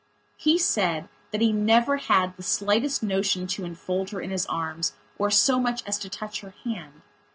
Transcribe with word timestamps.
He 0.35 0.57
said 0.57 1.09
that 1.29 1.41
he 1.41 1.53
never 1.53 1.97
had 1.97 2.35
the 2.35 2.41
slightest 2.41 3.03
notion 3.03 3.45
to 3.45 3.65
enfold 3.65 4.09
her 4.09 4.19
in 4.19 4.31
his 4.31 4.47
arms 4.47 4.93
or 5.19 5.29
so 5.29 5.59
much 5.59 5.83
as 5.85 5.99
to 5.99 6.09
touch 6.09 6.41
her 6.41 6.55
hand. 6.63 7.03